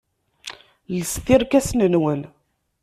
Lset 0.97 1.27
irkasen-nwen. 1.35 2.21